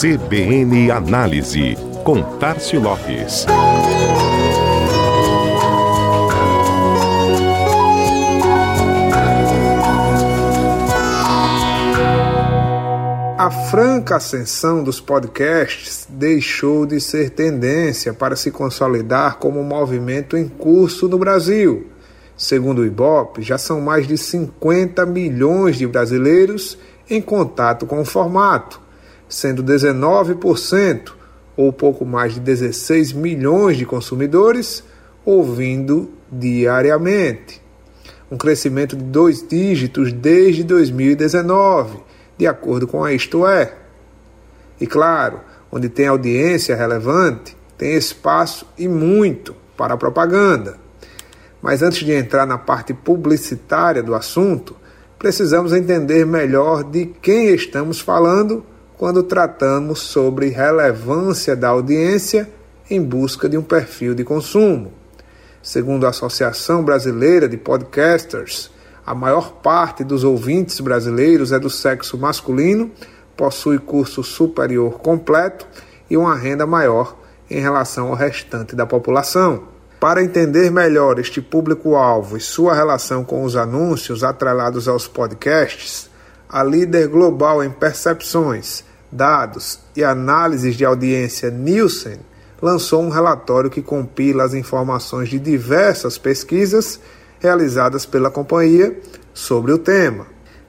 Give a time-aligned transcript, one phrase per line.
[0.00, 3.44] CBN Análise, com Tarcio Lopes.
[13.36, 20.34] A franca ascensão dos podcasts deixou de ser tendência para se consolidar como um movimento
[20.34, 21.88] em curso no Brasil.
[22.38, 26.78] Segundo o IBOP, já são mais de 50 milhões de brasileiros
[27.10, 28.80] em contato com o formato,
[29.30, 31.12] sendo 19%,
[31.56, 34.82] ou pouco mais de 16 milhões de consumidores,
[35.24, 37.62] ouvindo diariamente.
[38.30, 41.98] Um crescimento de dois dígitos desde 2019,
[42.36, 43.74] de acordo com a Isto É.
[44.80, 50.76] E claro, onde tem audiência relevante, tem espaço e muito para a propaganda.
[51.62, 54.74] Mas antes de entrar na parte publicitária do assunto,
[55.18, 58.64] precisamos entender melhor de quem estamos falando
[59.00, 62.46] quando tratamos sobre relevância da audiência
[62.90, 64.92] em busca de um perfil de consumo.
[65.62, 68.70] Segundo a Associação Brasileira de Podcasters,
[69.06, 72.90] a maior parte dos ouvintes brasileiros é do sexo masculino,
[73.34, 75.66] possui curso superior completo
[76.10, 77.16] e uma renda maior
[77.48, 79.62] em relação ao restante da população.
[79.98, 86.10] Para entender melhor este público-alvo e sua relação com os anúncios atrelados aos podcasts,
[86.46, 92.18] a líder global em percepções, dados e análises de audiência Nielsen
[92.60, 97.00] lançou um relatório que compila as informações de diversas pesquisas
[97.38, 98.96] realizadas pela companhia
[99.32, 100.26] sobre o tema.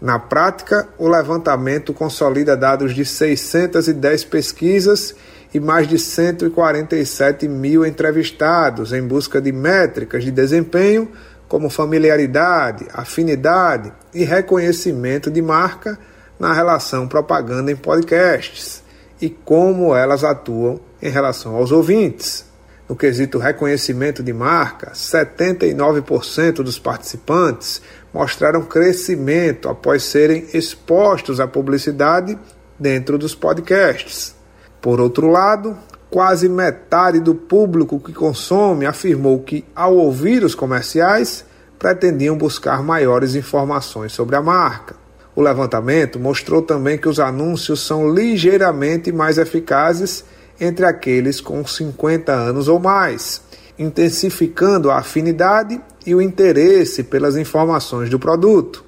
[0.00, 5.14] Na prática, o levantamento consolida dados de 610 pesquisas
[5.52, 11.08] e mais de 147 mil entrevistados em busca de métricas de desempenho
[11.46, 15.98] como familiaridade, afinidade e reconhecimento de marca
[16.38, 18.82] na relação propaganda em podcasts
[19.20, 22.44] e como elas atuam em relação aos ouvintes.
[22.88, 27.80] No quesito reconhecimento de marca, 79% dos participantes
[28.12, 32.38] mostraram crescimento após serem expostos à publicidade
[32.78, 34.34] dentro dos podcasts.
[34.82, 35.78] Por outro lado,
[36.10, 41.44] quase metade do público que consome afirmou que, ao ouvir os comerciais,
[41.78, 45.03] pretendiam buscar maiores informações sobre a marca.
[45.36, 50.24] O levantamento mostrou também que os anúncios são ligeiramente mais eficazes
[50.60, 53.42] entre aqueles com 50 anos ou mais,
[53.76, 58.84] intensificando a afinidade e o interesse pelas informações do produto.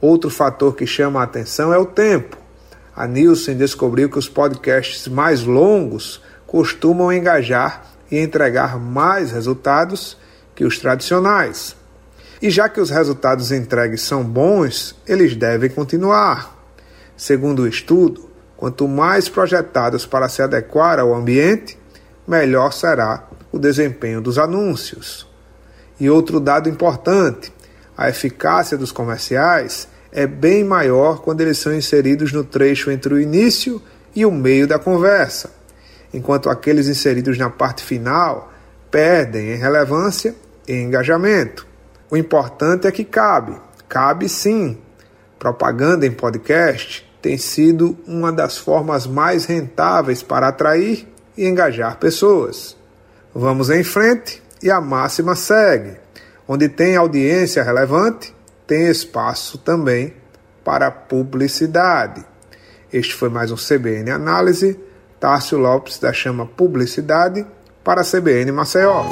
[0.00, 2.36] Outro fator que chama a atenção é o tempo.
[2.94, 10.18] A Nielsen descobriu que os podcasts mais longos costumam engajar e entregar mais resultados
[10.54, 11.74] que os tradicionais.
[12.42, 16.60] E já que os resultados entregues são bons, eles devem continuar.
[17.16, 21.78] Segundo o estudo, quanto mais projetados para se adequar ao ambiente,
[22.26, 25.24] melhor será o desempenho dos anúncios.
[26.00, 27.52] E outro dado importante:
[27.96, 33.20] a eficácia dos comerciais é bem maior quando eles são inseridos no trecho entre o
[33.20, 33.80] início
[34.16, 35.48] e o meio da conversa,
[36.12, 38.52] enquanto aqueles inseridos na parte final
[38.90, 40.34] perdem em relevância
[40.66, 41.70] e engajamento.
[42.12, 43.56] O importante é que cabe,
[43.88, 44.76] cabe sim.
[45.38, 52.76] Propaganda em podcast tem sido uma das formas mais rentáveis para atrair e engajar pessoas.
[53.34, 55.96] Vamos em frente e a máxima segue.
[56.46, 58.36] Onde tem audiência relevante,
[58.66, 60.12] tem espaço também
[60.62, 62.22] para publicidade.
[62.92, 64.78] Este foi mais um CBN Análise.
[65.18, 67.46] Tárcio Lopes da Chama Publicidade
[67.82, 69.02] para a CBN Maceió.